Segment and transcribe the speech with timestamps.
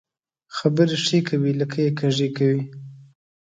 [0.55, 2.59] خبري ښې کوې، لکۍ يې کږۍ کوې.